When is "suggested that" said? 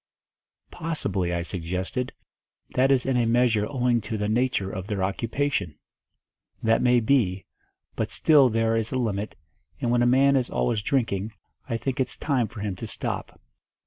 1.43-2.89